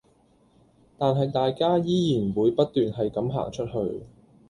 [0.97, 4.03] 但係大家依然會不斷係咁行出去